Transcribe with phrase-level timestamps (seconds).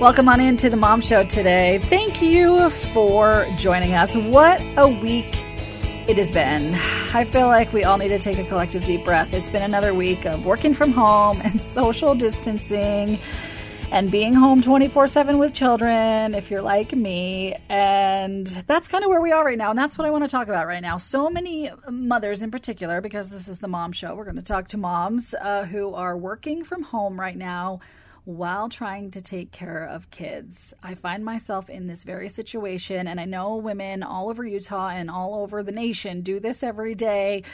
[0.00, 1.78] Welcome on into the Mom Show today.
[1.78, 4.14] Thank you for joining us.
[4.14, 5.24] What a week
[6.06, 6.74] it has been.
[7.14, 9.32] I feel like we all need to take a collective deep breath.
[9.32, 13.18] It's been another week of working from home and social distancing
[13.90, 17.56] and being home 24 7 with children, if you're like me.
[17.70, 19.70] And that's kind of where we are right now.
[19.70, 20.98] And that's what I want to talk about right now.
[20.98, 24.68] So many mothers, in particular, because this is the mom show, we're going to talk
[24.68, 27.80] to moms uh, who are working from home right now
[28.26, 30.74] while trying to take care of kids.
[30.82, 35.08] I find myself in this very situation, and I know women all over Utah and
[35.08, 37.44] all over the nation do this every day.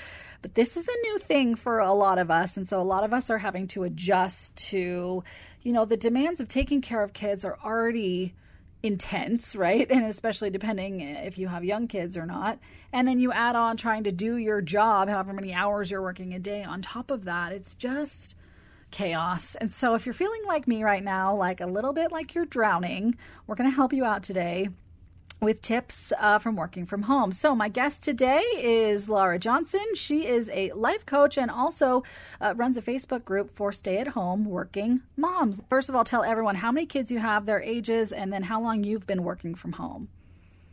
[0.41, 2.57] But this is a new thing for a lot of us.
[2.57, 5.23] And so a lot of us are having to adjust to,
[5.61, 8.35] you know, the demands of taking care of kids are already
[8.83, 9.89] intense, right?
[9.91, 12.59] And especially depending if you have young kids or not.
[12.95, 16.33] And then you add on trying to do your job, however many hours you're working
[16.33, 17.53] a day on top of that.
[17.53, 18.37] It's just
[18.93, 19.57] chaos.
[19.57, 22.47] And so if you're feeling like me right now, like a little bit like you're
[22.47, 24.69] drowning, we're going to help you out today
[25.43, 27.33] with tips uh, from working from home.
[27.33, 29.85] So, my guest today is Lara Johnson.
[29.95, 32.05] She is a life coach and also
[32.41, 35.61] uh, runs a Facebook group for stay at home working moms.
[35.69, 38.63] First of all, tell everyone how many kids you have, their ages, and then how
[38.63, 40.09] long you've been working from home.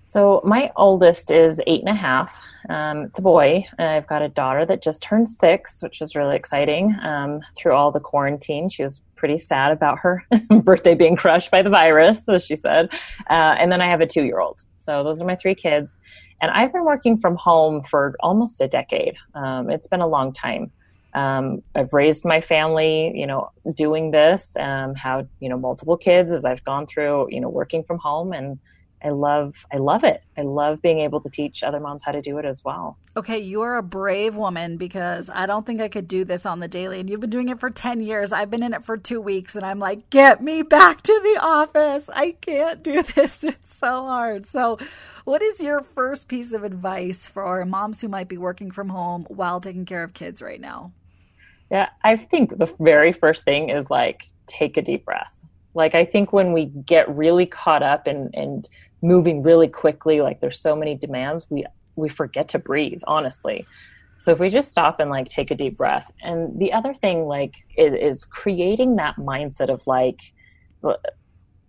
[0.10, 2.36] So my oldest is eight and a half.
[2.68, 3.64] Um, it's a boy.
[3.78, 6.96] I've got a daughter that just turned six, which was really exciting.
[7.04, 10.26] Um, through all the quarantine, she was pretty sad about her
[10.64, 12.90] birthday being crushed by the virus, as she said.
[13.30, 14.64] Uh, and then I have a two-year-old.
[14.80, 15.96] So those are my three kids.
[16.42, 19.14] And I've been working from home for almost a decade.
[19.36, 20.72] Um, it's been a long time.
[21.14, 26.32] Um, I've raised my family, you know, doing this, um, had, you know, multiple kids
[26.32, 28.58] as I've gone through, you know, working from home and
[29.04, 30.24] I love I love it.
[30.38, 32.98] I love being able to teach other moms how to do it as well.
[33.16, 36.68] Okay, you're a brave woman because I don't think I could do this on the
[36.68, 38.32] daily and you've been doing it for 10 years.
[38.32, 41.40] I've been in it for 2 weeks and I'm like, "Get me back to the
[41.42, 42.10] office.
[42.14, 43.44] I can't do this.
[43.44, 44.78] It's so hard." So,
[45.26, 49.26] what is your first piece of advice for moms who might be working from home
[49.30, 50.92] while taking care of kids right now?
[51.72, 55.44] Yeah, I think the very first thing is like take a deep breath.
[55.74, 58.68] Like I think when we get really caught up and and
[59.02, 61.66] moving really quickly like there's so many demands we
[61.96, 63.66] we forget to breathe honestly.
[64.20, 67.26] So if we just stop and like take a deep breath and the other thing
[67.26, 70.20] like is, is creating that mindset of like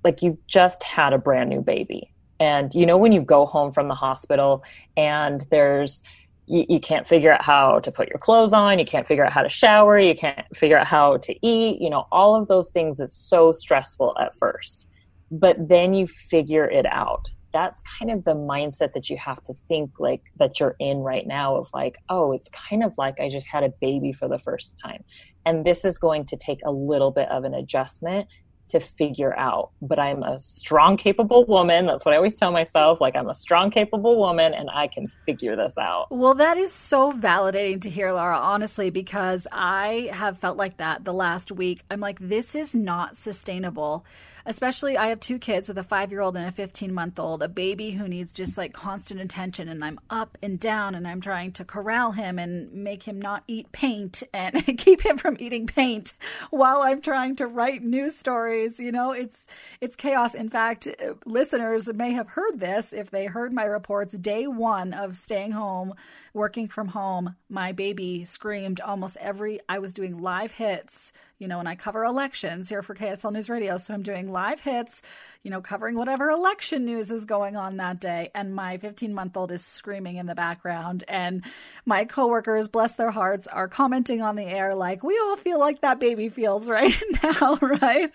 [0.03, 2.13] like you've just had a brand new baby.
[2.39, 4.65] And you know when you go home from the hospital
[4.97, 6.03] and there's
[6.47, 9.33] you, you, can't figure out how to put your clothes on you can't figure out
[9.33, 12.73] how to shower you can't figure out how to eat you know all of those
[12.73, 14.89] things is so stressful at first
[15.31, 17.29] but then you figure it out.
[17.53, 21.27] That's kind of the mindset that you have to think like that you're in right
[21.27, 24.39] now of like oh it's kind of like i just had a baby for the
[24.39, 25.03] first time.
[25.45, 28.29] And this is going to take a little bit of an adjustment
[28.69, 29.71] to figure out.
[29.83, 31.87] But i'm a strong capable woman.
[31.87, 33.01] That's what i always tell myself.
[33.01, 36.07] Like i'm a strong capable woman and i can figure this out.
[36.11, 41.05] Well that is so validating to hear lara honestly because i have felt like that
[41.05, 41.83] the last week.
[41.91, 44.05] I'm like this is not sustainable
[44.47, 47.43] especially I have two kids with a five year old and a 15 month old,
[47.43, 49.69] a baby who needs just like constant attention.
[49.69, 53.45] And I'm up and down and I'm trying to corral him and make him not
[53.47, 56.13] eat paint and keep him from eating paint
[56.51, 58.81] while I'm trying to write news stories.
[58.81, 59.47] You know, it's,
[59.81, 60.35] it's chaos.
[60.35, 64.93] In fact, uh, listeners may have heard this if they heard my reports day one
[64.93, 65.95] of staying home,
[66.35, 67.37] working from home.
[67.49, 72.05] My baby screamed almost every, I was doing live hits you know, and I cover
[72.05, 73.79] elections here for KSL News Radio.
[73.79, 75.03] So I'm doing live hits,
[75.43, 78.31] you know, covering whatever election news is going on that day.
[78.35, 81.03] And my 15 month old is screaming in the background.
[81.09, 81.43] And
[81.87, 85.81] my coworkers, bless their hearts, are commenting on the air like, we all feel like
[85.81, 88.13] that baby feels right now, right?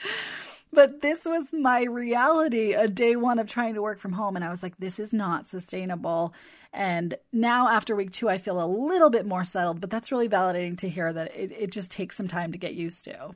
[0.75, 4.45] But this was my reality a day one of trying to work from home and
[4.45, 6.33] i was like this is not sustainable
[6.75, 10.27] and now, after week two, I feel a little bit more settled, but that's really
[10.27, 13.31] validating to hear that it, it just takes some time to get used to.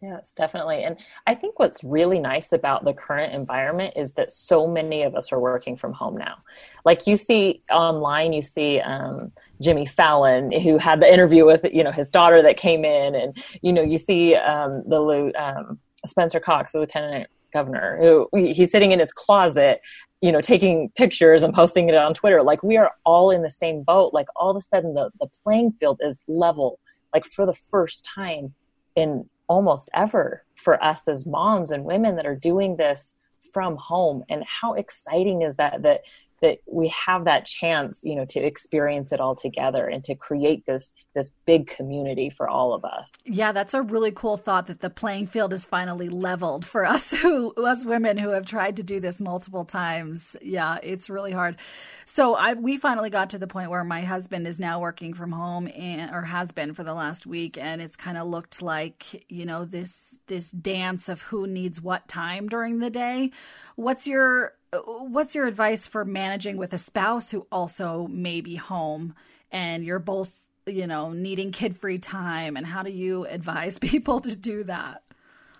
[0.00, 0.84] Yes, definitely.
[0.84, 5.14] And I think what's really nice about the current environment is that so many of
[5.14, 6.36] us are working from home now.
[6.84, 11.84] Like you see online, you see um, Jimmy Fallon, who had the interview with you
[11.84, 16.40] know his daughter that came in, and you know you see um, the um, Spencer
[16.40, 19.80] Cox, the lieutenant governor, who he's sitting in his closet
[20.22, 22.42] you know, taking pictures and posting it on Twitter.
[22.42, 24.14] Like we are all in the same boat.
[24.14, 26.78] Like all of a sudden the, the playing field is level,
[27.12, 28.54] like for the first time
[28.94, 33.12] in almost ever for us as moms and women that are doing this
[33.52, 34.22] from home.
[34.28, 36.02] And how exciting is that that
[36.42, 40.66] that we have that chance you know to experience it all together and to create
[40.66, 43.10] this this big community for all of us.
[43.24, 47.10] Yeah that's a really cool thought that the playing field is finally leveled for us
[47.22, 50.36] who us women who have tried to do this multiple times.
[50.42, 51.56] Yeah it's really hard.
[52.04, 55.32] So i we finally got to the point where my husband is now working from
[55.32, 59.24] home and or has been for the last week and it's kind of looked like
[59.30, 63.30] you know this this dance of who needs what time during the day.
[63.76, 69.14] What's your what's your advice for managing with a spouse who also may be home
[69.50, 72.56] and you're both you know needing kid free time?
[72.56, 75.02] And how do you advise people to do that?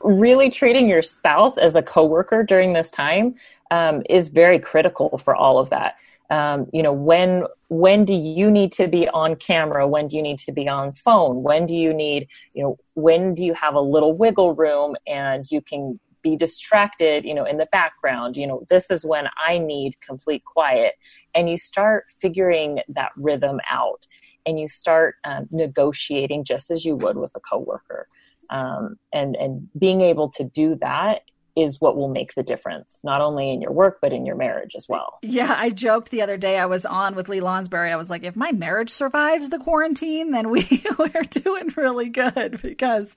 [0.00, 3.36] Really treating your spouse as a coworker during this time
[3.70, 5.96] um, is very critical for all of that.
[6.30, 9.86] Um, you know when when do you need to be on camera?
[9.86, 11.42] When do you need to be on phone?
[11.42, 15.44] When do you need you know when do you have a little wiggle room and
[15.50, 19.58] you can be distracted you know in the background you know this is when i
[19.58, 20.94] need complete quiet.
[21.34, 24.06] And you start figuring that rhythm out
[24.44, 28.08] and you start um, negotiating just as you would with a coworker.
[28.50, 31.22] Um, and and being able to do that
[31.54, 34.74] is what will make the difference, not only in your work, but in your marriage
[34.74, 35.18] as well.
[35.22, 37.92] Yeah, I joked the other day I was on with Lee Lonsberry.
[37.92, 40.66] I was like, if my marriage survives the quarantine, then we,
[40.98, 43.14] we're doing really good because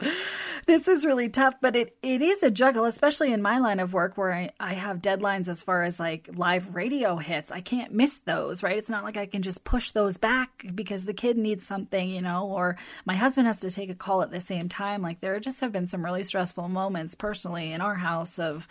[0.66, 1.56] this is really tough.
[1.62, 4.74] But it, it is a juggle, especially in my line of work where I, I
[4.74, 7.52] have deadlines as far as like live radio hits.
[7.52, 8.78] I can't miss those, right?
[8.78, 12.22] It's not like I can just push those back because the kid needs something, you
[12.22, 15.02] know, or my husband has to take a call at the same time.
[15.02, 18.68] Like there just have been some really stressful moments personally in our house of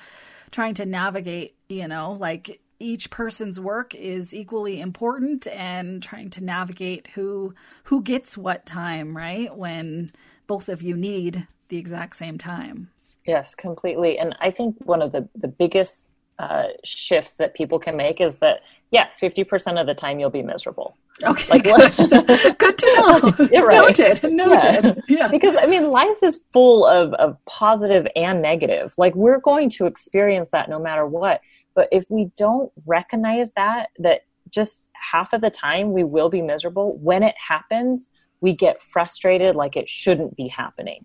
[0.51, 6.45] trying to navigate, you know, like each person's work is equally important and trying to
[6.45, 7.55] navigate who
[7.85, 9.57] who gets what time, right?
[9.57, 10.13] When
[10.47, 12.91] both of you need the exact same time.
[13.27, 14.19] Yes, completely.
[14.19, 18.37] And I think one of the the biggest uh, shifts that people can make is
[18.39, 18.61] that
[18.91, 20.97] yeah, fifty percent of the time you'll be miserable.
[21.23, 21.65] Okay, like,
[21.97, 22.59] good.
[22.59, 23.49] good to know.
[23.53, 23.99] Yeah, right.
[23.99, 24.33] Noted.
[24.33, 25.03] Noted.
[25.09, 25.19] Yeah.
[25.19, 25.29] yeah.
[25.29, 28.95] Because I mean, life is full of of positive and negative.
[28.99, 31.41] Like we're going to experience that no matter what.
[31.75, 36.43] But if we don't recognize that, that just half of the time we will be
[36.43, 36.97] miserable.
[36.99, 38.09] When it happens,
[38.41, 41.05] we get frustrated, like it shouldn't be happening.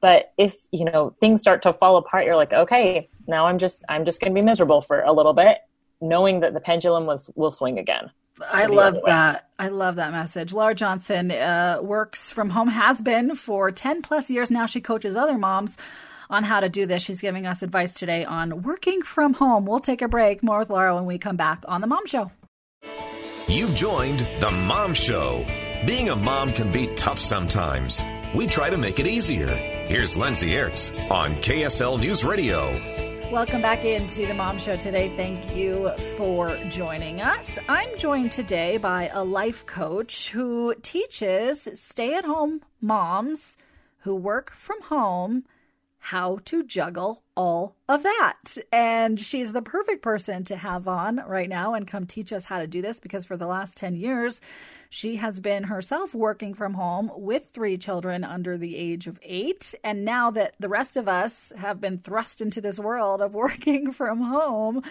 [0.00, 3.84] But if you know things start to fall apart, you're like, okay, now I'm just
[3.88, 5.58] I'm just going to be miserable for a little bit,
[6.00, 8.10] knowing that the pendulum was will swing again.
[8.40, 9.48] I love that.
[9.58, 10.52] I love that message.
[10.52, 14.66] Lara Johnson uh, works from home, has been for 10 plus years now.
[14.66, 15.76] She coaches other moms
[16.28, 17.02] on how to do this.
[17.02, 19.64] She's giving us advice today on working from home.
[19.64, 20.42] We'll take a break.
[20.42, 22.30] More with Lara when we come back on The Mom Show.
[23.48, 25.46] You've joined The Mom Show.
[25.86, 28.02] Being a mom can be tough sometimes.
[28.34, 29.75] We try to make it easier.
[29.86, 32.72] Here's Lindsay Aerts on KSL News Radio.
[33.30, 35.10] Welcome back into the Mom Show today.
[35.10, 37.56] Thank you for joining us.
[37.68, 43.56] I'm joined today by a life coach who teaches stay at home moms
[43.98, 45.44] who work from home
[45.98, 48.56] how to juggle all of that.
[48.72, 52.58] And she's the perfect person to have on right now and come teach us how
[52.58, 54.40] to do this because for the last 10 years,
[54.90, 59.74] she has been herself working from home with three children under the age of eight.
[59.84, 63.92] And now that the rest of us have been thrust into this world of working
[63.92, 64.82] from home,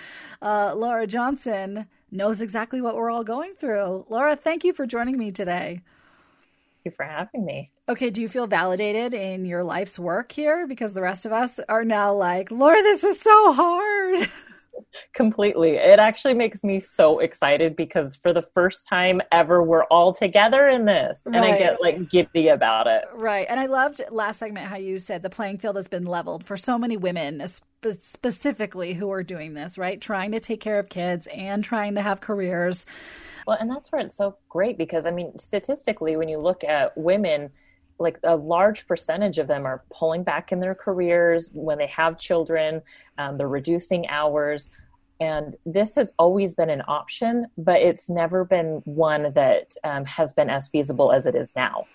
[0.41, 4.05] uh, Lara Johnson knows exactly what we're all going through.
[4.09, 5.81] Lara, thank you for joining me today.
[6.83, 7.71] Thank you for having me.
[7.87, 10.65] Okay, do you feel validated in your life's work here?
[10.67, 14.29] Because the rest of us are now like, Lara, this is so hard.
[15.13, 15.75] Completely.
[15.75, 20.67] It actually makes me so excited because for the first time ever, we're all together
[20.67, 21.22] in this.
[21.25, 21.53] And right.
[21.53, 23.03] I get like giddy about it.
[23.13, 23.46] Right.
[23.50, 26.58] And I loved last segment how you said the playing field has been leveled for
[26.58, 30.00] so many women, spe- specifically who are doing this, right?
[30.00, 32.86] Trying to take care of kids and trying to have careers.
[33.46, 36.98] Well, and that's where it's so great because, I mean, statistically, when you look at
[36.98, 37.51] women,
[37.99, 42.17] like a large percentage of them are pulling back in their careers when they have
[42.17, 42.81] children
[43.17, 44.69] um, they're reducing hours
[45.21, 50.33] and this has always been an option but it's never been one that um, has
[50.33, 51.85] been as feasible as it is now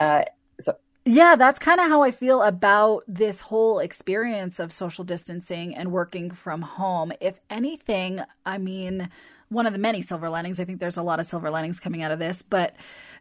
[0.00, 0.22] uh,
[0.60, 0.76] so
[1.10, 5.90] yeah, that's kind of how I feel about this whole experience of social distancing and
[5.90, 7.12] working from home.
[7.18, 9.08] If anything, I mean,
[9.48, 12.02] one of the many silver linings, I think there's a lot of silver linings coming
[12.02, 12.74] out of this, but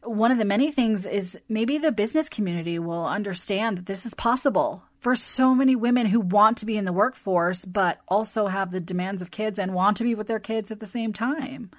[0.04, 4.14] one of the many things is maybe the business community will understand that this is
[4.14, 8.72] possible for so many women who want to be in the workforce, but also have
[8.72, 11.70] the demands of kids and want to be with their kids at the same time.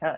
[0.00, 0.16] Uh,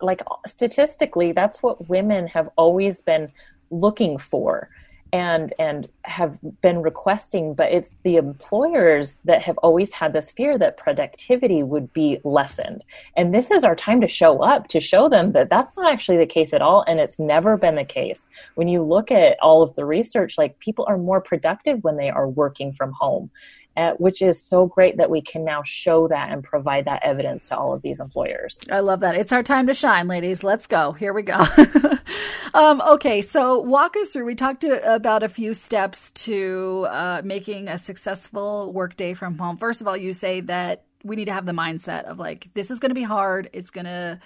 [0.00, 3.30] like statistically, that's what women have always been
[3.70, 4.68] looking for
[5.12, 10.56] and and have been requesting but it's the employers that have always had this fear
[10.58, 12.82] that productivity would be lessened.
[13.16, 16.18] And this is our time to show up to show them that that's not actually
[16.18, 18.28] the case at all and it's never been the case.
[18.54, 22.10] When you look at all of the research like people are more productive when they
[22.10, 23.30] are working from home
[23.76, 27.48] uh, which is so great that we can now show that and provide that evidence
[27.48, 28.58] to all of these employers.
[28.70, 29.14] I love that.
[29.14, 30.44] It's our time to shine, ladies.
[30.44, 30.92] Let's go.
[30.92, 31.36] Here we go.
[32.54, 34.26] um, okay, so walk us through.
[34.26, 39.56] We talked to, about a few steps to uh, making a successful workday from home.
[39.56, 42.70] First of all, you say that we need to have the mindset of like, this
[42.70, 43.48] is going to be hard.
[43.52, 44.20] It's going to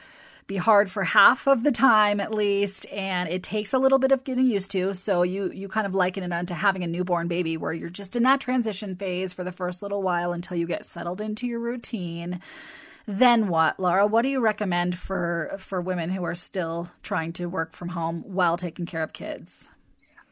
[0.46, 4.12] be hard for half of the time at least and it takes a little bit
[4.12, 4.94] of getting used to.
[4.94, 8.14] So you you kind of liken it onto having a newborn baby where you're just
[8.14, 11.60] in that transition phase for the first little while until you get settled into your
[11.60, 12.40] routine.
[13.06, 14.06] Then what lara?
[14.06, 18.22] What do you recommend for for women who are still trying to work from home
[18.22, 19.70] while taking care of kids?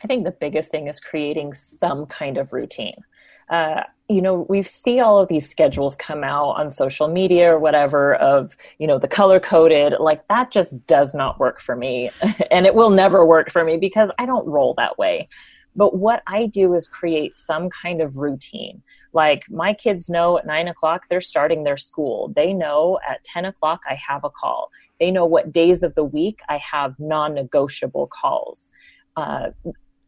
[0.03, 3.03] I think the biggest thing is creating some kind of routine
[3.51, 7.59] uh, you know we see all of these schedules come out on social media or
[7.59, 12.11] whatever of you know the color coded like that just does not work for me.
[12.51, 15.29] And it will never work for me because i don't roll that way.
[15.75, 18.83] But what i do is create some kind of routine.
[19.13, 22.33] Like my kids know at 9 o'clock they're starting their school.
[22.37, 24.71] They know at 10 o'clock i have a call.
[25.01, 28.71] They know what days of the week i have non-negotiable calls.
[29.17, 29.51] Uh,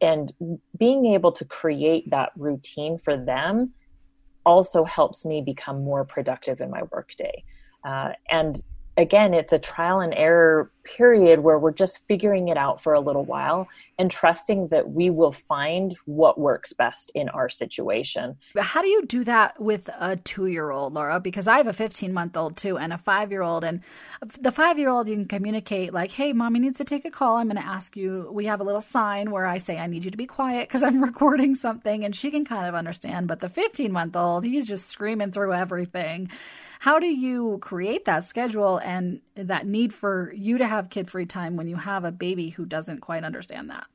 [0.01, 0.31] and
[0.77, 3.73] being able to create that routine for them
[4.45, 7.43] also helps me become more productive in my workday.
[7.83, 8.63] Uh, and
[8.95, 12.99] again, it's a trial and error period where we're just figuring it out for a
[12.99, 13.67] little while
[13.99, 18.37] and trusting that we will find what works best in our situation.
[18.53, 21.19] But how do you do that with a two year old, Lara?
[21.19, 23.63] Because I have a 15 month old too and a five year old.
[23.63, 23.81] And
[24.39, 27.37] the five year old, you can communicate like, hey, mommy needs to take a call.
[27.37, 28.29] I'm going to ask you.
[28.31, 30.83] We have a little sign where I say, I need you to be quiet because
[30.83, 32.05] I'm recording something.
[32.05, 33.27] And she can kind of understand.
[33.27, 36.29] But the 15 month old, he's just screaming through everything.
[36.79, 41.25] How do you create that schedule and that need for you to have kid free
[41.25, 43.85] time when you have a baby who doesn't quite understand that?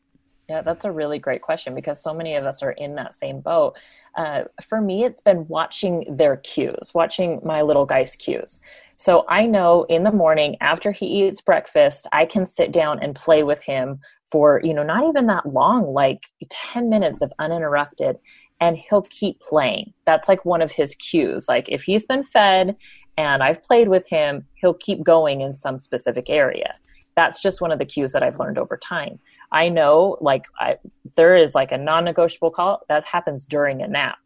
[0.48, 3.40] Yeah, that's a really great question because so many of us are in that same
[3.40, 3.74] boat.
[4.16, 8.60] Uh, for me, it's been watching their cues, watching my little guy's cues.
[8.96, 13.14] So I know in the morning after he eats breakfast, I can sit down and
[13.14, 18.16] play with him for, you know, not even that long, like 10 minutes of uninterrupted
[18.60, 19.92] and he'll keep playing.
[20.06, 21.46] That's like one of his cues.
[21.48, 22.76] Like if he's been fed
[23.16, 26.74] and I've played with him, he'll keep going in some specific area.
[27.14, 29.18] That's just one of the cues that I've learned over time.
[29.50, 30.78] I know like I,
[31.14, 34.18] there is like a non-negotiable call that happens during a nap.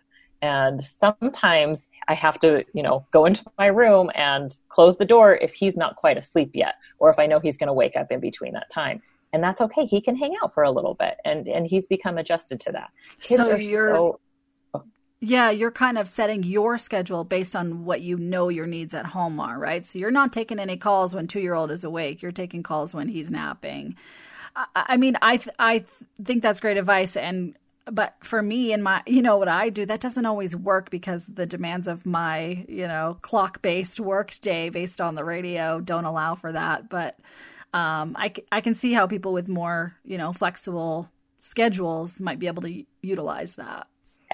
[0.42, 5.34] And sometimes I have to, you know, go into my room and close the door
[5.34, 8.12] if he's not quite asleep yet, or if I know he's going to wake up
[8.12, 9.02] in between that time
[9.32, 9.84] and that's okay.
[9.84, 12.90] He can hang out for a little bit, and and he's become adjusted to that.
[13.20, 14.20] Kids so you're so,
[15.20, 19.06] yeah, you're kind of setting your schedule based on what you know your needs at
[19.06, 19.84] home are, right?
[19.84, 22.22] So you're not taking any calls when two year old is awake.
[22.22, 23.96] You're taking calls when he's napping.
[24.54, 25.90] I, I mean, I th- I th-
[26.22, 27.56] think that's great advice, and
[27.90, 31.24] but for me and my you know what i do that doesn't always work because
[31.26, 36.04] the demands of my you know clock based work day based on the radio don't
[36.04, 37.18] allow for that but
[37.74, 41.08] um, I, I can see how people with more you know flexible
[41.38, 43.86] schedules might be able to utilize that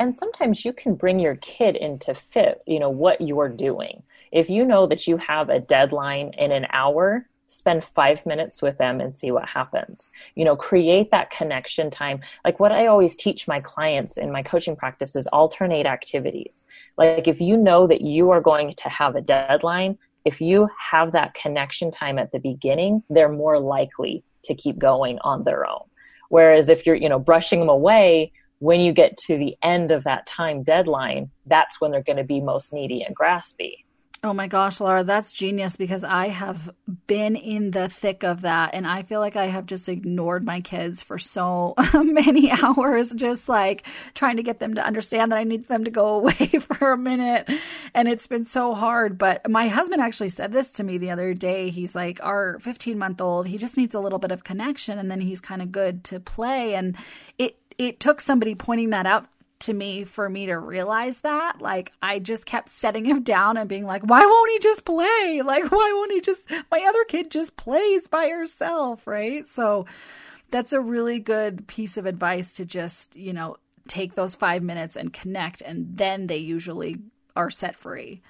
[0.02, 4.02] and sometimes you can bring your kid into fit you know what you're doing.
[4.32, 8.78] If you know that you have a deadline in an hour spend five minutes with
[8.78, 10.10] them and see what happens.
[10.34, 12.18] You know create that connection time.
[12.44, 16.64] Like what i always teach my clients in my coaching practice is alternate activities.
[16.98, 21.12] Like if you know that you are going to have a deadline if you have
[21.12, 25.84] that connection time at the beginning they're more likely to keep going on their own.
[26.28, 28.32] Whereas if you're you know brushing them away
[28.62, 32.22] when you get to the end of that time deadline, that's when they're going to
[32.22, 33.72] be most needy and graspy.
[34.24, 36.70] Oh my gosh, Lara, that's genius because I have
[37.08, 40.60] been in the thick of that and I feel like I have just ignored my
[40.60, 45.42] kids for so many hours, just like trying to get them to understand that I
[45.42, 47.50] need them to go away for a minute.
[47.94, 49.18] And it's been so hard.
[49.18, 51.70] But my husband actually said this to me the other day.
[51.70, 55.10] He's like, Our 15 month old, he just needs a little bit of connection and
[55.10, 56.76] then he's kind of good to play.
[56.76, 56.96] And
[57.38, 59.26] it, it took somebody pointing that out
[59.60, 61.60] to me for me to realize that.
[61.60, 65.42] Like, I just kept setting him down and being like, why won't he just play?
[65.44, 69.46] Like, why won't he just, my other kid just plays by herself, right?
[69.48, 69.86] So,
[70.50, 73.56] that's a really good piece of advice to just, you know,
[73.88, 76.98] take those five minutes and connect, and then they usually
[77.34, 78.22] are set free.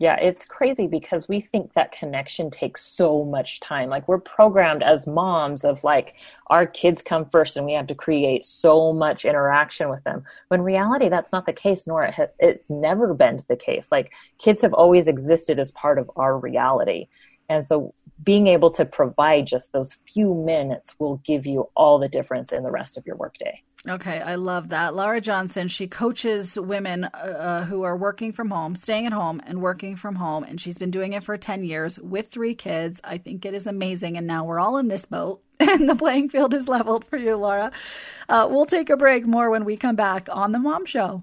[0.00, 3.90] Yeah, it's crazy because we think that connection takes so much time.
[3.90, 6.14] Like we're programmed as moms of like
[6.46, 10.24] our kids come first and we have to create so much interaction with them.
[10.48, 13.92] When reality that's not the case nor it ha- it's never been the case.
[13.92, 17.08] Like kids have always existed as part of our reality.
[17.50, 17.92] And so
[18.24, 22.62] being able to provide just those few minutes will give you all the difference in
[22.62, 23.62] the rest of your workday.
[23.88, 24.94] Okay, I love that.
[24.94, 29.62] Lara Johnson, she coaches women uh, who are working from home, staying at home and
[29.62, 30.44] working from home.
[30.44, 33.00] And she's been doing it for 10 years with three kids.
[33.02, 34.18] I think it is amazing.
[34.18, 37.36] And now we're all in this boat and the playing field is leveled for you,
[37.36, 37.72] Lara.
[38.28, 41.22] Uh, we'll take a break more when we come back on The Mom Show.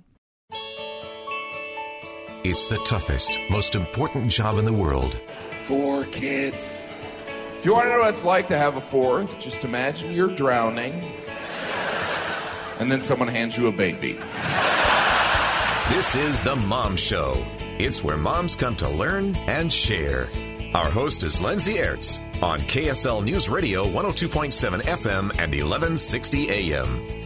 [2.43, 5.13] It's the toughest, most important job in the world.
[5.65, 6.91] Four kids.
[7.59, 10.33] If you want to know what it's like to have a fourth, just imagine you're
[10.33, 11.03] drowning
[12.79, 14.13] and then someone hands you a baby.
[15.89, 17.45] This is The Mom Show.
[17.79, 20.27] It's where moms come to learn and share.
[20.73, 27.17] Our host is Lindsay Aerts on KSL News Radio 102.7 FM and 1160 AM.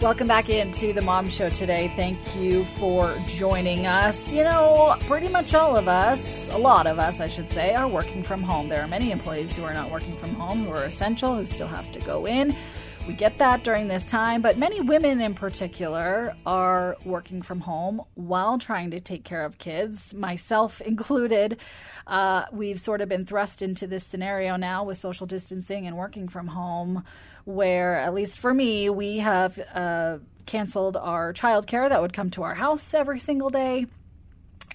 [0.00, 1.90] Welcome back into the Mom Show today.
[1.96, 4.30] Thank you for joining us.
[4.30, 7.88] You know, pretty much all of us, a lot of us, I should say, are
[7.88, 8.68] working from home.
[8.68, 11.68] There are many employees who are not working from home, who are essential, who still
[11.68, 12.54] have to go in.
[13.06, 18.00] We get that during this time, but many women in particular are working from home
[18.14, 21.58] while trying to take care of kids, myself included.
[22.06, 26.28] Uh, we've sort of been thrust into this scenario now with social distancing and working
[26.28, 27.04] from home,
[27.44, 32.42] where, at least for me, we have uh, canceled our childcare that would come to
[32.42, 33.84] our house every single day.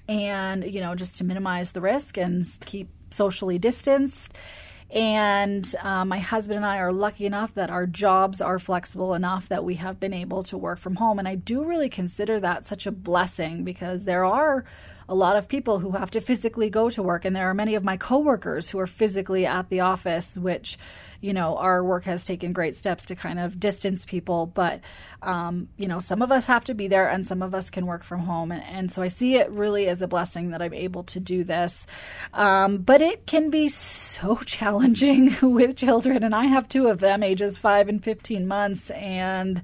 [0.08, 4.36] And, you know, just to minimize the risk and keep socially distanced.
[4.92, 9.48] And uh, my husband and I are lucky enough that our jobs are flexible enough
[9.50, 11.20] that we have been able to work from home.
[11.20, 14.66] And I do really consider that such a blessing because there are
[15.10, 17.26] a lot of people who have to physically go to work.
[17.26, 20.78] And there are many of my coworkers who are physically at the office, which,
[21.20, 24.46] you know, our work has taken great steps to kind of distance people.
[24.46, 24.82] But,
[25.24, 27.88] um, you know, some of us have to be there and some of us can
[27.88, 28.52] work from home.
[28.52, 31.44] And, and so I see it really as a blessing that I'm able to do
[31.44, 31.88] this.
[32.32, 36.24] Um, but it can be so challenging with children.
[36.24, 38.92] And I have two of them, ages five and 15 months.
[38.92, 39.58] And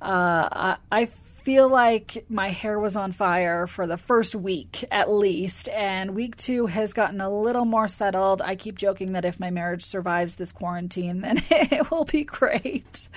[0.00, 1.08] uh, I, I
[1.48, 6.36] feel like my hair was on fire for the first week at least, and week
[6.36, 8.42] two has gotten a little more settled.
[8.42, 13.08] I keep joking that if my marriage survives this quarantine, then it will be great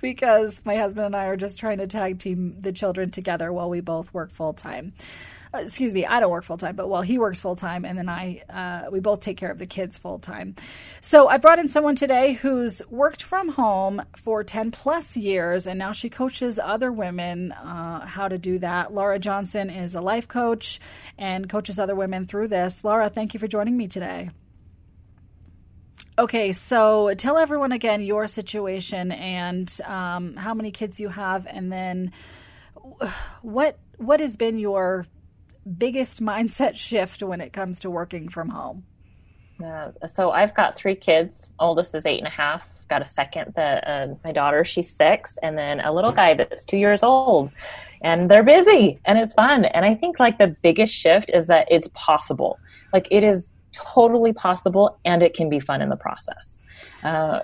[0.00, 3.68] because my husband and I are just trying to tag team the children together while
[3.68, 4.94] we both work full time.
[5.54, 7.96] Uh, excuse me, I don't work full time, but well, he works full time, and
[7.96, 10.56] then I, uh, we both take care of the kids full time.
[11.00, 15.78] So I brought in someone today who's worked from home for 10 plus years, and
[15.78, 18.92] now she coaches other women uh, how to do that.
[18.92, 20.80] Lara Johnson is a life coach
[21.18, 22.82] and coaches other women through this.
[22.82, 24.30] Lara, thank you for joining me today.
[26.18, 31.70] Okay, so tell everyone again your situation and um, how many kids you have, and
[31.70, 32.12] then
[33.42, 35.06] what what has been your
[35.78, 38.84] biggest mindset shift when it comes to working from home?
[39.64, 41.48] Uh, so I've got three kids.
[41.58, 42.62] Oldest is eight and a half.
[42.88, 46.64] Got a second that uh, my daughter, she's six, and then a little guy that's
[46.64, 47.50] two years old.
[48.02, 49.64] And they're busy and it's fun.
[49.64, 52.58] And I think like the biggest shift is that it's possible.
[52.92, 56.60] Like it is totally possible and it can be fun in the process.
[57.02, 57.40] Uh,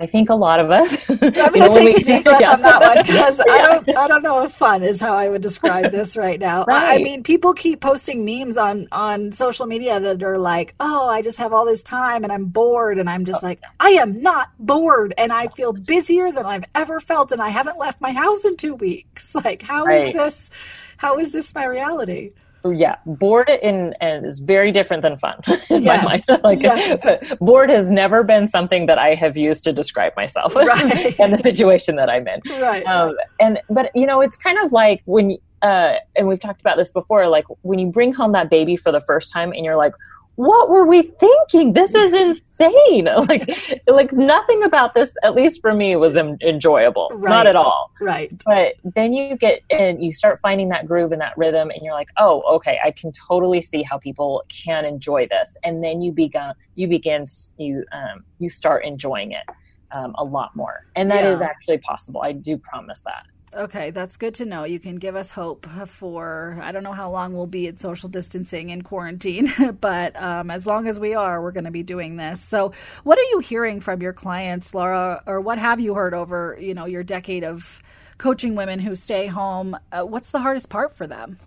[0.00, 0.96] I think a lot of us.
[1.08, 2.54] I'm going to take a deep breath yeah.
[2.54, 3.52] on that one because yeah.
[3.52, 3.96] I don't.
[3.96, 6.64] I don't know if fun is how I would describe this right now.
[6.64, 7.00] Right.
[7.00, 11.22] I mean, people keep posting memes on on social media that are like, "Oh, I
[11.22, 13.46] just have all this time and I'm bored," and I'm just oh.
[13.46, 17.50] like, "I am not bored, and I feel busier than I've ever felt, and I
[17.50, 19.34] haven't left my house in two weeks.
[19.44, 20.08] Like, how right.
[20.08, 20.50] is this?
[20.96, 22.30] How is this my reality?"
[22.72, 26.02] Yeah, bored in, in, is very different than fun in yes.
[26.02, 26.24] my mind.
[26.44, 27.34] like, yes.
[27.40, 31.18] bored has never been something that I have used to describe myself right.
[31.20, 32.40] and the situation that I'm in.
[32.60, 32.84] Right.
[32.86, 36.76] Um, and but you know, it's kind of like when uh, and we've talked about
[36.76, 37.28] this before.
[37.28, 39.94] Like when you bring home that baby for the first time, and you're like,
[40.36, 41.72] what were we thinking?
[41.72, 42.12] This is
[42.58, 43.04] insane.
[43.28, 47.10] like, like nothing about this, at least for me, was enjoyable.
[47.14, 47.30] Right.
[47.30, 47.90] Not at all.
[48.00, 48.32] Right.
[48.44, 51.94] But then you get and you start finding that groove and that rhythm, and you're
[51.94, 55.56] like, oh, okay, I can totally see how people can enjoy this.
[55.64, 57.26] And then you begin, you begin,
[57.58, 59.44] you um, you start enjoying it
[59.92, 61.32] um, a lot more, and that yeah.
[61.32, 62.22] is actually possible.
[62.22, 63.26] I do promise that.
[63.56, 64.64] Okay, that's good to know.
[64.64, 68.08] You can give us hope for, I don't know how long we'll be at social
[68.08, 72.16] distancing and quarantine, but um, as long as we are, we're going to be doing
[72.16, 72.40] this.
[72.40, 72.72] So,
[73.04, 76.74] what are you hearing from your clients, Lara, or what have you heard over, you
[76.74, 77.80] know, your decade of
[78.18, 79.76] coaching women who stay home.
[79.92, 81.38] Uh, what's the hardest part for them?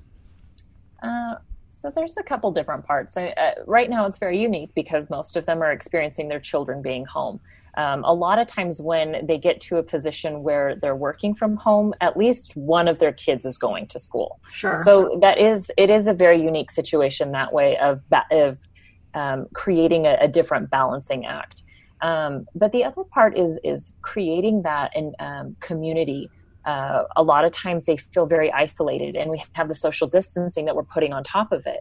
[1.02, 1.36] Uh,
[1.78, 3.18] so there's a couple different parts.
[3.18, 6.82] I, uh, right now, it's very unique because most of them are experiencing their children
[6.82, 7.40] being home.
[7.78, 11.56] Um, a lot of times, when they get to a position where they're working from
[11.56, 14.40] home, at least one of their kids is going to school.
[14.50, 14.80] Sure.
[14.84, 18.58] So that is it is a very unique situation that way of of
[19.14, 21.62] um, creating a, a, different balancing act.
[22.02, 26.32] Um, but the other part is is creating that in um, community
[26.68, 30.66] uh, a lot of times they feel very isolated and we have the social distancing
[30.66, 31.80] that we're putting on top of it.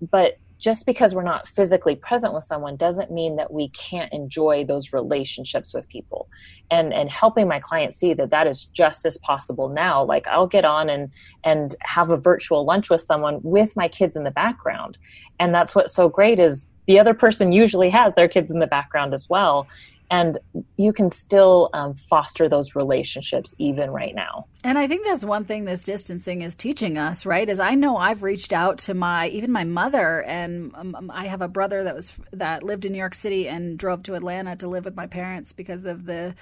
[0.00, 4.64] But just because we're not physically present with someone doesn't mean that we can't enjoy
[4.64, 6.28] those relationships with people.
[6.70, 10.04] And and helping my clients see that that is just as possible now.
[10.04, 11.10] Like i'll get on and
[11.44, 14.98] and have a virtual lunch with someone with my kids in the background.
[15.40, 18.66] And that's what's so great is the other person usually has their kids in the
[18.66, 19.66] background as well
[20.10, 20.38] and
[20.76, 24.46] you can still um, foster those relationships even right now.
[24.64, 27.48] And i think that's one thing this distancing is teaching us right?
[27.48, 31.26] Is i know i've reached out to my even my mother and um, um, i
[31.26, 34.56] have a brother that was that lived in new york city and drove to atlanta
[34.56, 36.34] to live with my parents because of the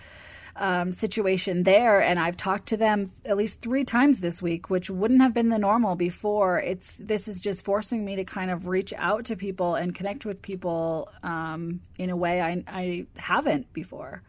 [0.56, 4.90] um, situation there, and I've talked to them at least three times this week, which
[4.90, 6.60] wouldn't have been the normal before.
[6.60, 10.24] It's this is just forcing me to kind of reach out to people and connect
[10.24, 14.22] with people um, in a way I, I haven't before.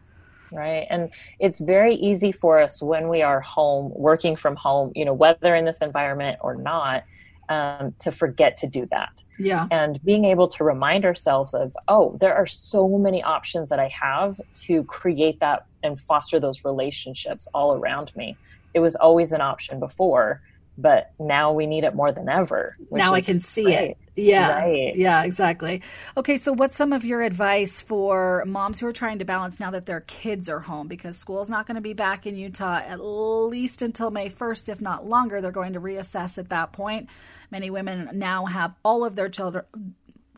[0.50, 0.86] Right.
[0.88, 5.12] And it's very easy for us when we are home, working from home, you know,
[5.12, 7.04] whether in this environment or not,
[7.48, 9.22] um, to forget to do that.
[9.38, 9.66] Yeah.
[9.70, 13.88] And being able to remind ourselves of, oh, there are so many options that I
[13.88, 18.36] have to create that and foster those relationships all around me.
[18.74, 20.42] It was always an option before,
[20.76, 22.76] but now we need it more than ever.
[22.90, 23.90] Now I can see great.
[23.90, 23.98] it.
[24.18, 24.58] Yeah.
[24.64, 24.94] Right.
[24.96, 25.82] Yeah, exactly.
[26.16, 29.70] Okay, so what's some of your advice for moms who are trying to balance now
[29.70, 33.00] that their kids are home because school's not going to be back in Utah at
[33.00, 35.40] least until May 1st, if not longer.
[35.40, 37.08] They're going to reassess at that point.
[37.50, 39.64] Many women now have all of their children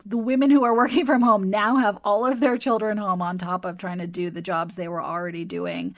[0.05, 3.37] the women who are working from home now have all of their children home on
[3.37, 5.95] top of trying to do the jobs they were already doing.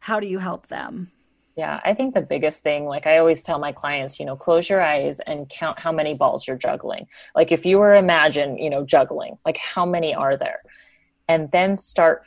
[0.00, 1.10] How do you help them?
[1.60, 4.70] Yeah, I think the biggest thing, like I always tell my clients, you know, close
[4.70, 7.06] your eyes and count how many balls you're juggling.
[7.34, 10.60] Like if you were imagine, you know, juggling, like how many are there?
[11.28, 12.24] And then start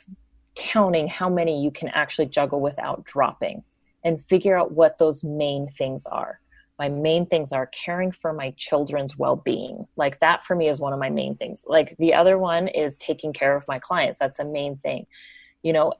[0.54, 3.64] counting how many you can actually juggle without dropping
[4.04, 6.38] and figure out what those main things are.
[6.78, 9.88] My main things are caring for my children's well-being.
[9.96, 11.64] Like that for me is one of my main things.
[11.66, 14.20] Like the other one is taking care of my clients.
[14.20, 15.08] That's a main thing.
[15.64, 15.94] You know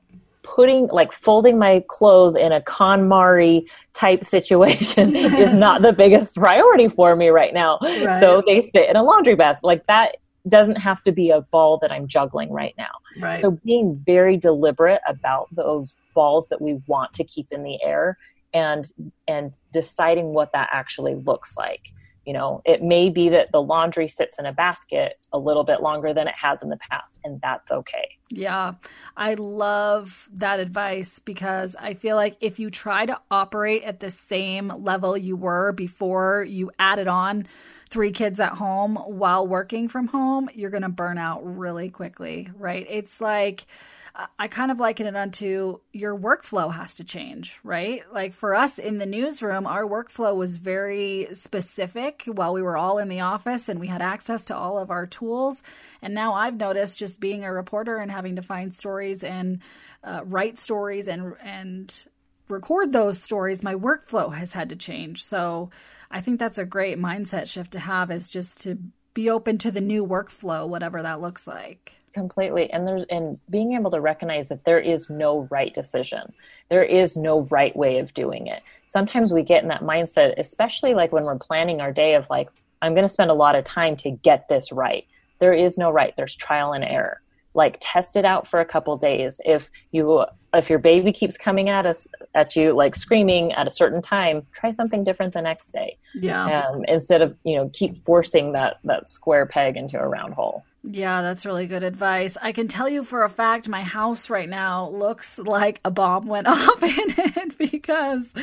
[0.45, 6.87] putting like folding my clothes in a KonMari type situation is not the biggest priority
[6.87, 8.19] for me right now right.
[8.19, 10.15] so they sit in a laundry basket like that
[10.47, 12.91] doesn't have to be a ball that I'm juggling right now.
[13.19, 13.39] Right.
[13.39, 18.17] So being very deliberate about those balls that we want to keep in the air
[18.53, 18.91] and
[19.27, 21.91] and deciding what that actually looks like
[22.25, 25.81] you know it may be that the laundry sits in a basket a little bit
[25.81, 28.17] longer than it has in the past and that's okay.
[28.29, 28.73] Yeah
[29.15, 34.09] i love that advice because i feel like if you try to operate at the
[34.09, 37.47] same level you were before you added on
[37.89, 42.49] three kids at home while working from home you're going to burn out really quickly
[42.57, 42.87] right?
[42.89, 43.67] It's like
[44.39, 48.01] I kind of liken it unto your workflow has to change, right?
[48.13, 52.97] Like for us in the newsroom, our workflow was very specific while we were all
[52.97, 55.63] in the office and we had access to all of our tools.
[56.01, 59.59] And now I've noticed just being a reporter and having to find stories and
[60.01, 62.05] uh, write stories and and
[62.47, 65.25] record those stories, my workflow has had to change.
[65.25, 65.71] So
[66.09, 68.77] I think that's a great mindset shift to have is just to
[69.13, 73.73] be open to the new workflow, whatever that looks like completely and there's and being
[73.73, 76.33] able to recognize that there is no right decision.
[76.69, 78.63] There is no right way of doing it.
[78.87, 82.49] Sometimes we get in that mindset especially like when we're planning our day of like
[82.81, 85.05] i'm going to spend a lot of time to get this right.
[85.39, 86.13] There is no right.
[86.15, 87.21] There's trial and error.
[87.53, 89.41] Like test it out for a couple days.
[89.45, 93.71] If you if your baby keeps coming at us at you like screaming at a
[93.71, 95.97] certain time try something different the next day.
[96.13, 96.45] Yeah.
[96.45, 100.63] Um, instead of you know keep forcing that that square peg into a round hole
[100.87, 102.37] yeah, that's really good advice.
[102.41, 106.27] I can tell you for a fact my house right now looks like a bomb
[106.27, 108.33] went off in it because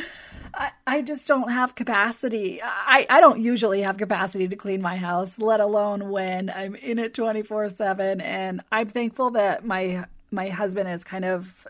[0.54, 2.60] I, I just don't have capacity.
[2.62, 6.98] I, I don't usually have capacity to clean my house, let alone when I'm in
[6.98, 8.20] it 24 7.
[8.20, 11.66] And I'm thankful that my my husband is kind of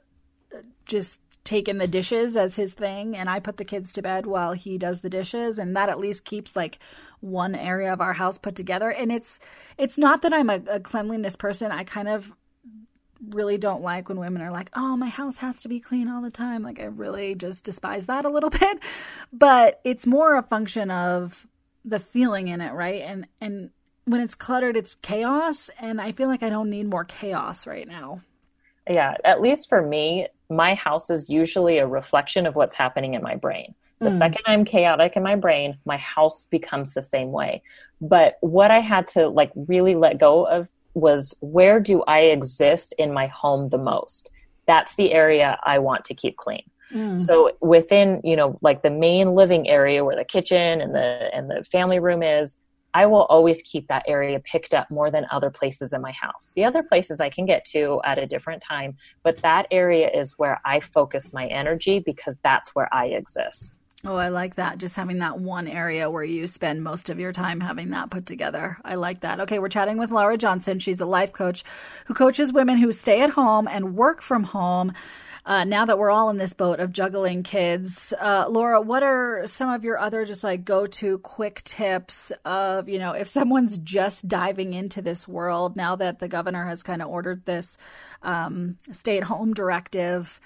[0.86, 4.52] just taken the dishes as his thing and I put the kids to bed while
[4.52, 6.78] he does the dishes and that at least keeps like
[7.20, 9.40] one area of our house put together and it's
[9.76, 12.32] it's not that I'm a, a cleanliness person I kind of
[13.30, 16.22] really don't like when women are like, "Oh, my house has to be clean all
[16.22, 18.78] the time." Like I really just despise that a little bit.
[19.32, 21.46] But it's more a function of
[21.84, 23.02] the feeling in it, right?
[23.02, 23.70] And and
[24.04, 27.86] when it's cluttered, it's chaos, and I feel like I don't need more chaos right
[27.86, 28.20] now.
[28.88, 30.26] Yeah, at least for me,
[30.56, 33.74] my house is usually a reflection of what's happening in my brain.
[34.00, 34.18] The mm.
[34.18, 37.62] second I'm chaotic in my brain, my house becomes the same way.
[38.00, 42.94] But what I had to like really let go of was where do I exist
[42.98, 44.30] in my home the most?
[44.66, 46.64] That's the area I want to keep clean.
[46.92, 47.22] Mm.
[47.22, 51.48] So within, you know, like the main living area where the kitchen and the and
[51.48, 52.58] the family room is,
[52.94, 56.52] I will always keep that area picked up more than other places in my house.
[56.54, 60.38] The other places I can get to at a different time, but that area is
[60.38, 63.78] where I focus my energy because that's where I exist.
[64.04, 64.78] Oh, I like that.
[64.78, 68.26] Just having that one area where you spend most of your time having that put
[68.26, 68.78] together.
[68.84, 69.38] I like that.
[69.38, 70.80] Okay, we're chatting with Lara Johnson.
[70.80, 71.62] She's a life coach
[72.06, 74.92] who coaches women who stay at home and work from home.
[75.44, 79.42] Uh, now that we're all in this boat of juggling kids, uh, Lara, what are
[79.46, 83.76] some of your other just like go to quick tips of, you know, if someone's
[83.78, 87.76] just diving into this world now that the governor has kind of ordered this
[88.22, 90.40] um, stay at home directive?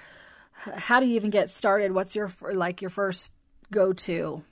[0.53, 1.93] How do you even get started?
[1.93, 3.33] What's your like your first
[3.71, 4.43] go to?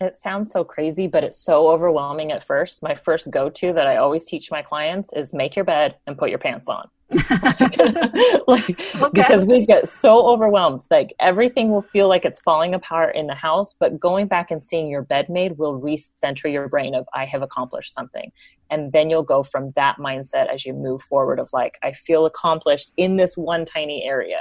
[0.00, 2.82] It sounds so crazy, but it's so overwhelming at first.
[2.82, 6.18] My first go to that I always teach my clients is make your bed and
[6.18, 6.88] put your pants on.
[8.48, 9.10] like, okay.
[9.12, 13.34] because we get so overwhelmed like everything will feel like it's falling apart in the
[13.34, 17.26] house but going back and seeing your bed made will recenter your brain of i
[17.26, 18.32] have accomplished something
[18.70, 22.24] and then you'll go from that mindset as you move forward of like i feel
[22.24, 24.40] accomplished in this one tiny area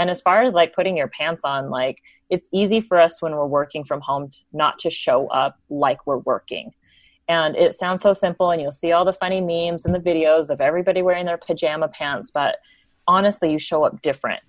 [0.00, 1.98] and as far as like putting your pants on, like
[2.30, 6.06] it's easy for us when we're working from home to, not to show up like
[6.06, 6.72] we're working.
[7.28, 10.50] And it sounds so simple, and you'll see all the funny memes and the videos
[10.50, 12.56] of everybody wearing their pajama pants, but
[13.06, 14.42] honestly, you show up different.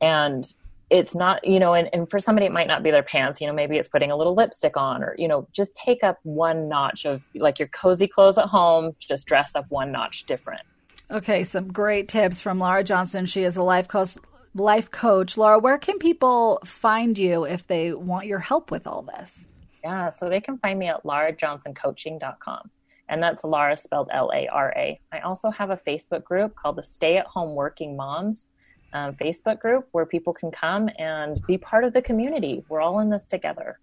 [0.00, 0.52] And
[0.90, 3.46] it's not, you know, and, and for somebody, it might not be their pants, you
[3.46, 6.68] know, maybe it's putting a little lipstick on, or, you know, just take up one
[6.68, 10.62] notch of like your cozy clothes at home, just dress up one notch different.
[11.10, 13.24] Okay, some great tips from Lara Johnson.
[13.24, 14.18] She is a life coach,
[14.58, 15.36] life coach.
[15.36, 19.52] Lara, where can people find you if they want your help with all this?
[19.82, 22.70] Yeah, so they can find me at larajohnsoncoaching.com.
[23.08, 25.00] And that's Lara spelled L A R A.
[25.12, 28.48] I also have a Facebook group called the Stay at Home Working Moms
[28.92, 32.64] um, Facebook group where people can come and be part of the community.
[32.68, 33.78] We're all in this together.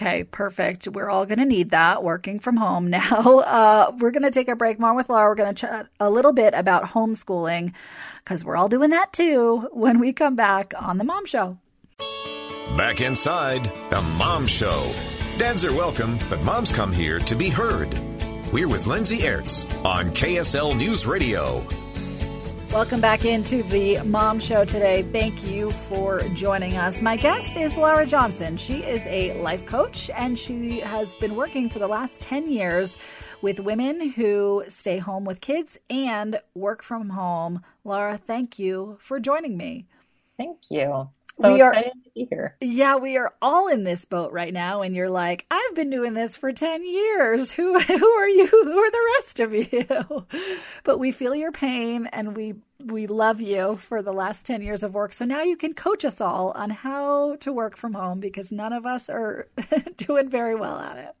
[0.00, 0.88] Okay, perfect.
[0.88, 3.40] We're all going to need that working from home now.
[3.40, 4.78] Uh, we're going to take a break.
[4.78, 5.28] Mom with Lara.
[5.28, 7.74] We're going to chat a little bit about homeschooling
[8.24, 11.58] because we're all doing that too when we come back on The Mom Show.
[12.78, 14.90] Back inside The Mom Show.
[15.36, 17.90] Dads are welcome, but moms come here to be heard.
[18.54, 21.62] We're with Lindsay Aerts on KSL News Radio.
[22.72, 25.02] Welcome back into the Mom Show today.
[25.02, 27.02] Thank you for joining us.
[27.02, 28.56] My guest is Lara Johnson.
[28.56, 32.96] She is a life coach and she has been working for the last 10 years
[33.42, 37.60] with women who stay home with kids and work from home.
[37.82, 39.88] Lara, thank you for joining me.
[40.38, 41.10] Thank you.
[41.40, 42.56] So we are, to be here.
[42.60, 46.12] Yeah, we are all in this boat right now, and you're like, I've been doing
[46.12, 47.50] this for ten years.
[47.50, 48.46] Who who are you?
[48.46, 50.26] Who are the rest of you?
[50.84, 54.82] but we feel your pain, and we we love you for the last ten years
[54.82, 55.12] of work.
[55.12, 58.72] So now you can coach us all on how to work from home because none
[58.72, 59.48] of us are
[59.96, 61.14] doing very well at it.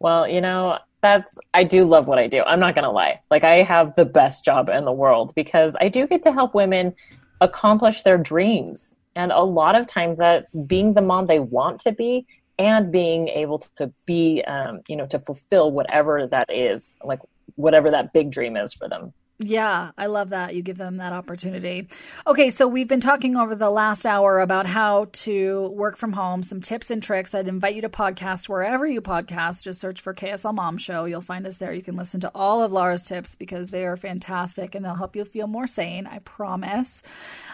[0.00, 2.42] Well, you know, that's I do love what I do.
[2.42, 3.20] I'm not going to lie.
[3.30, 6.54] Like I have the best job in the world because I do get to help
[6.54, 6.94] women
[7.40, 11.92] accomplish their dreams and a lot of times that's being the mom they want to
[11.92, 12.26] be
[12.58, 17.20] and being able to be, um, you know, to fulfill whatever that is, like
[17.56, 19.12] whatever that big dream is for them.
[19.40, 20.54] Yeah, I love that.
[20.54, 21.88] You give them that opportunity.
[22.24, 26.44] Okay, so we've been talking over the last hour about how to work from home,
[26.44, 27.34] some tips and tricks.
[27.34, 29.64] I'd invite you to podcast wherever you podcast.
[29.64, 31.06] Just search for KSL Mom Show.
[31.06, 31.72] You'll find us there.
[31.72, 35.16] You can listen to all of Lara's tips because they are fantastic and they'll help
[35.16, 36.06] you feel more sane.
[36.06, 37.02] I promise.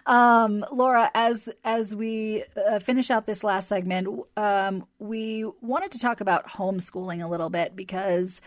[0.05, 5.99] Um, Lara, as as we uh, finish out this last segment, um, we wanted to
[5.99, 8.43] talk about homeschooling a little bit because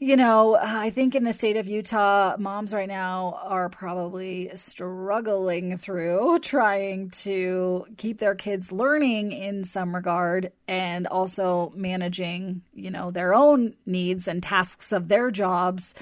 [0.00, 5.76] you know, I think in the state of Utah, moms right now are probably struggling
[5.76, 13.10] through trying to keep their kids learning in some regard and also managing, you know,
[13.10, 15.94] their own needs and tasks of their jobs.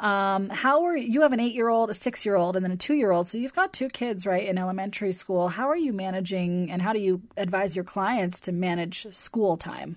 [0.00, 2.72] Um, how are you have an eight year old, a six year old, and then
[2.72, 3.28] a two year old.
[3.28, 5.46] So you've got two kids, right, in elementary school.
[5.46, 9.94] How are you managing and how do you advise your clients to manage school time?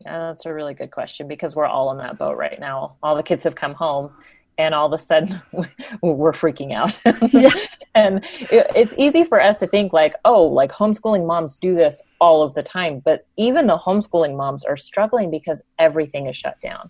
[0.00, 2.96] Yeah, that's a really good question because we're all in that boat right now.
[3.02, 4.10] All the kids have come home
[4.58, 5.40] and all of a sudden
[6.02, 7.00] we're freaking out.
[7.94, 12.00] And it, it's easy for us to think like oh like homeschooling moms do this
[12.22, 16.58] all of the time but even the homeschooling moms are struggling because everything is shut
[16.62, 16.88] down.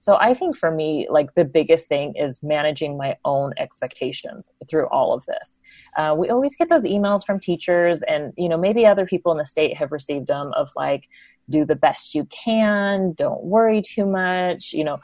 [0.00, 4.88] So i think for me like the biggest thing is managing my own expectations through
[4.88, 5.60] all of this.
[5.96, 9.38] Uh, we always get those emails from teachers and you know maybe other people in
[9.38, 11.04] the state have received them of like
[11.50, 14.96] do the best you can don't worry too much you know.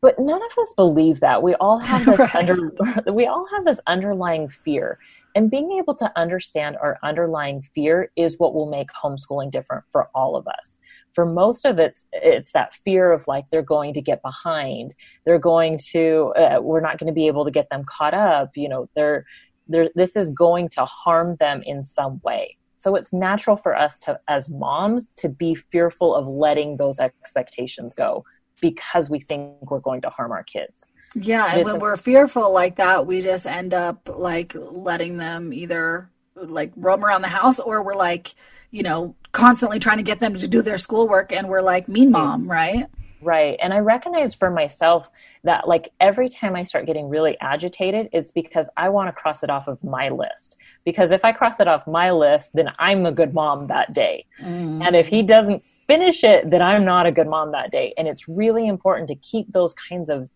[0.00, 1.42] But none of us believe that.
[1.42, 2.34] We all have this right.
[2.36, 4.98] under we all have this underlying fear.
[5.34, 10.08] And being able to understand our underlying fear is what will make homeschooling different for
[10.14, 10.78] all of us.
[11.12, 14.94] For most of it it's that fear of like they're going to get behind.
[15.24, 18.50] They're going to uh, we're not going to be able to get them caught up
[18.56, 18.88] you know.
[18.94, 19.26] They're
[19.66, 23.98] they're this is going to harm them in some way so it's natural for us
[24.00, 28.24] to as moms to be fearful of letting those expectations go
[28.60, 30.90] because we think we're going to harm our kids.
[31.14, 36.10] Yeah, and when we're fearful like that, we just end up like letting them either
[36.34, 38.34] like roam around the house or we're like,
[38.70, 42.06] you know, constantly trying to get them to do their schoolwork and we're like mean
[42.06, 42.12] mm-hmm.
[42.12, 42.86] mom, right?
[43.20, 43.58] Right.
[43.60, 45.10] And I recognize for myself
[45.42, 49.42] that like every time I start getting really agitated, it's because I want to cross
[49.42, 50.56] it off of my list.
[50.84, 54.24] Because if I cross it off my list, then I'm a good mom that day.
[54.40, 54.86] Mm.
[54.86, 57.92] And if he doesn't finish it, then I'm not a good mom that day.
[57.96, 60.30] And it's really important to keep those kinds of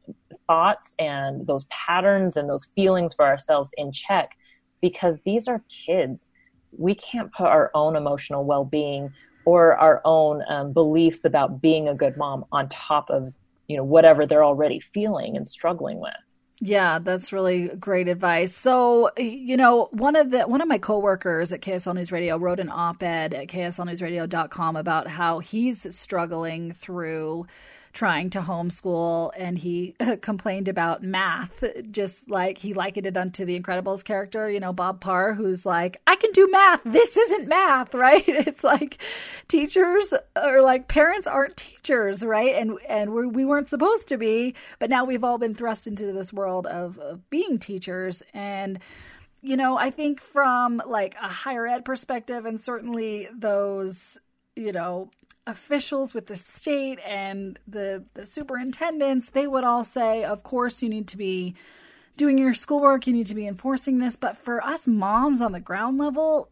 [0.46, 4.30] thoughts and those patterns and those feelings for ourselves in check
[4.80, 6.30] because these are kids.
[6.76, 9.12] We can't put our own emotional well being
[9.44, 13.32] or our own um, beliefs about being a good mom on top of
[13.68, 16.14] you know whatever they're already feeling and struggling with
[16.64, 18.54] yeah, that's really great advice.
[18.54, 22.60] So, you know, one of the one of my coworkers at KSL News Radio wrote
[22.60, 27.48] an op-ed at kslnewsradio.com about how he's struggling through
[27.92, 33.58] trying to homeschool and he complained about math just like he likened it unto the
[33.58, 36.82] incredibles character you know bob parr who's like i can do math.
[36.84, 38.24] This isn't math right?
[38.26, 38.98] It's like
[39.48, 42.54] teachers or like parents aren't teachers right?
[42.54, 46.12] And and we're, we weren't supposed to be but now we've all been thrust into
[46.12, 48.22] this world of, of being teachers.
[48.32, 48.78] And
[49.44, 54.16] you know i think from like a higher ed perspective and certainly those
[54.54, 55.10] you know
[55.46, 60.88] officials with the state and the, the superintendents, they would all say, of course, you
[60.88, 61.54] need to be
[62.16, 64.16] doing your schoolwork, you need to be enforcing this.
[64.16, 66.48] But for us moms on the ground level,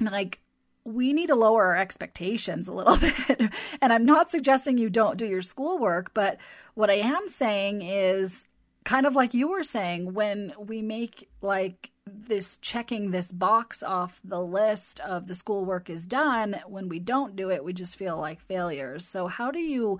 [0.00, 0.40] like,
[0.84, 2.96] we need to lower our expectations a little
[3.28, 3.52] bit.
[3.80, 6.38] and I'm not suggesting you don't do your schoolwork, but
[6.74, 8.44] what I am saying is
[8.84, 14.20] kind of like you were saying, when we make like this checking this box off
[14.24, 18.16] the list of the schoolwork is done when we don't do it we just feel
[18.18, 19.98] like failures so how do you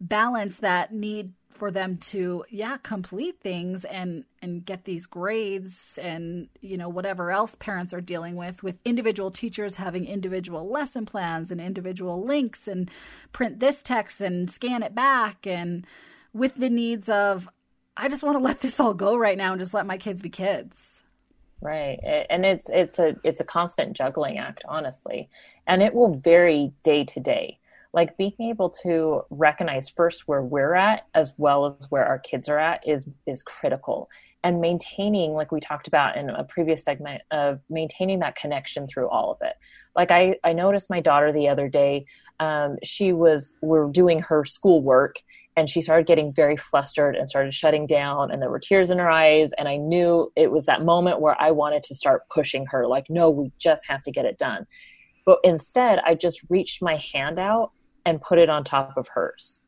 [0.00, 6.48] balance that need for them to yeah complete things and and get these grades and
[6.60, 11.52] you know whatever else parents are dealing with with individual teachers having individual lesson plans
[11.52, 12.90] and individual links and
[13.32, 15.86] print this text and scan it back and
[16.32, 17.48] with the needs of
[17.96, 20.22] I just want to let this all go right now and just let my kids
[20.22, 21.02] be kids.
[21.60, 22.26] Right.
[22.28, 25.30] And it's it's a it's a constant juggling act honestly.
[25.66, 27.58] And it will vary day to day.
[27.94, 32.48] Like being able to recognize first where we're at as well as where our kids
[32.48, 34.10] are at is is critical.
[34.42, 39.08] And maintaining like we talked about in a previous segment of maintaining that connection through
[39.08, 39.54] all of it.
[39.96, 42.04] Like i i noticed my daughter the other day
[42.40, 45.16] um, she was we're doing her schoolwork
[45.56, 48.98] and she started getting very flustered and started shutting down and there were tears in
[48.98, 52.66] her eyes and i knew it was that moment where i wanted to start pushing
[52.66, 54.66] her like no we just have to get it done.
[55.26, 57.72] But instead i just reached my hand out
[58.04, 59.62] and put it on top of hers.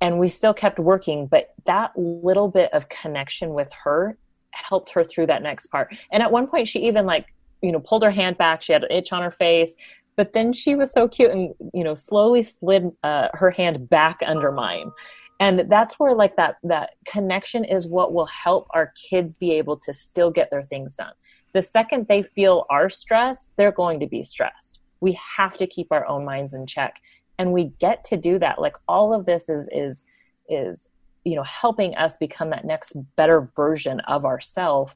[0.00, 4.16] And we still kept working but that little bit of connection with her
[4.52, 5.94] helped her through that next part.
[6.10, 7.26] And at one point she even like
[7.62, 8.62] you know pulled her hand back.
[8.62, 9.74] She had an itch on her face
[10.16, 14.20] but then she was so cute and you know slowly slid uh, her hand back
[14.26, 14.90] under mine.
[15.38, 19.76] And that's where like that that connection is what will help our kids be able
[19.78, 21.12] to still get their things done.
[21.52, 24.80] The second they feel our stress they're going to be stressed.
[25.00, 27.00] We have to keep our own minds in check.
[27.38, 28.58] And we get to do that.
[28.58, 30.04] Like all of this is is
[30.48, 30.88] is
[31.24, 34.94] you know helping us become that next better version of ourselves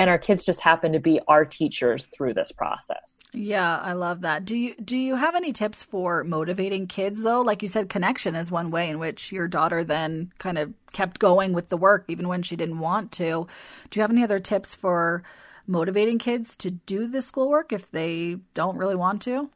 [0.00, 3.22] and our kids just happen to be our teachers through this process.
[3.34, 4.46] Yeah, I love that.
[4.46, 7.42] Do you do you have any tips for motivating kids though?
[7.42, 11.18] Like you said connection is one way in which your daughter then kind of kept
[11.18, 13.46] going with the work even when she didn't want to.
[13.90, 15.22] Do you have any other tips for
[15.66, 19.50] motivating kids to do the schoolwork if they don't really want to?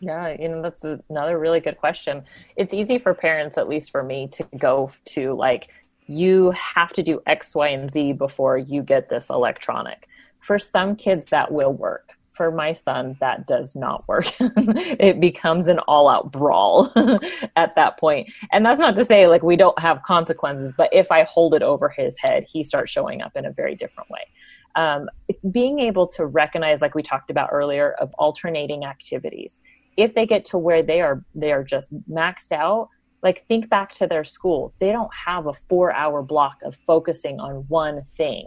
[0.00, 2.24] Yeah, you know, that's another really good question.
[2.56, 5.68] It's easy for parents, at least for me, to go to like
[6.06, 10.06] you have to do X, Y, and Z before you get this electronic.
[10.40, 12.10] For some kids, that will work.
[12.28, 14.26] For my son, that does not work.
[14.40, 16.92] it becomes an all out brawl
[17.56, 18.30] at that point.
[18.52, 21.62] And that's not to say like we don't have consequences, but if I hold it
[21.62, 24.26] over his head, he starts showing up in a very different way.
[24.74, 25.08] Um,
[25.52, 29.60] being able to recognize, like we talked about earlier, of alternating activities.
[29.96, 32.88] If they get to where they are, they are just maxed out,
[33.24, 34.74] like think back to their school.
[34.78, 38.46] They don't have a four hour block of focusing on one thing.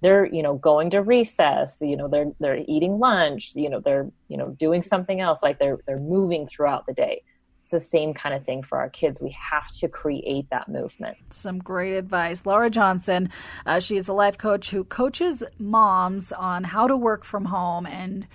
[0.00, 4.08] They're you know going to recess you know they're they're eating lunch you know they're
[4.28, 7.22] you know doing something else like they're they're moving throughout the day.
[7.64, 9.20] It's the same kind of thing for our kids.
[9.20, 11.18] We have to create that movement.
[11.30, 12.46] Some great advice.
[12.46, 13.30] Lara johnson
[13.66, 17.86] uh, she is a life coach who coaches moms on how to work from home
[17.86, 18.28] and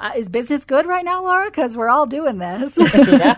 [0.00, 1.46] uh, is business good right now, Lara?
[1.46, 2.76] Because we're all doing this.
[3.08, 3.34] yeah,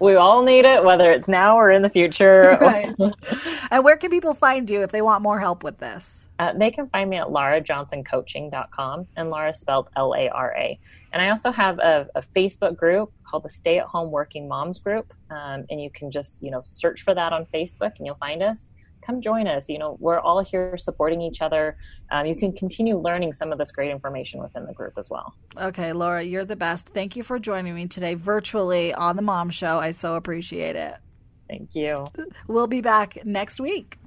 [0.00, 2.56] we all need it, whether it's now or in the future.
[2.60, 2.94] right.
[3.70, 6.26] and where can people find you if they want more help with this?
[6.38, 10.78] Uh, they can find me at larajohnsoncoaching.com, and Lara spelled L A R A.
[11.12, 14.80] And I also have a, a, Facebook group called the Stay at Home Working Moms
[14.80, 18.16] Group, um, and you can just you know search for that on Facebook, and you'll
[18.16, 18.72] find us
[19.04, 19.68] come join us.
[19.68, 21.76] You know, we're all here supporting each other.
[22.10, 25.34] Um, you can continue learning some of this great information within the group as well.
[25.56, 26.88] Okay, Lara, you're the best.
[26.88, 29.78] Thank you for joining me today virtually on the Mom Show.
[29.78, 30.96] I so appreciate it.
[31.48, 32.04] Thank you.
[32.48, 33.98] We'll be back next week.